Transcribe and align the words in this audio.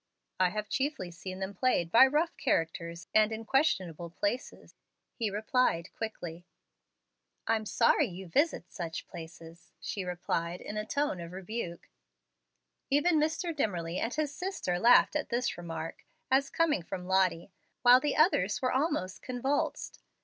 "I 0.39 0.49
have 0.49 0.67
chiefly 0.67 1.11
seen 1.11 1.37
them 1.37 1.53
played 1.53 1.91
by 1.91 2.07
rough 2.07 2.35
characters, 2.35 3.07
and 3.13 3.31
in 3.31 3.45
questionable 3.45 4.09
places," 4.09 4.73
he 5.13 5.29
replied 5.29 5.93
quickly. 5.93 6.43
"I'm 7.45 7.67
sorry 7.67 8.07
you 8.07 8.27
visit 8.27 8.71
such 8.73 9.05
places," 9.07 9.73
she 9.79 10.03
replied 10.03 10.59
in 10.59 10.75
a 10.75 10.87
tone 10.87 11.19
of 11.21 11.33
rebuke. 11.33 11.87
Even 12.89 13.19
Mr. 13.19 13.55
Dimmerly 13.55 13.99
and 13.99 14.11
his 14.15 14.33
sister 14.33 14.79
laughed 14.79 15.15
at 15.15 15.29
this 15.29 15.55
remark, 15.55 16.03
as 16.31 16.49
coming 16.49 16.81
from 16.81 17.05
Lottie, 17.05 17.51
while 17.83 17.99
the 17.99 18.15
others 18.15 18.59
were 18.59 18.73
almost 18.73 19.21
convulsed. 19.21 20.01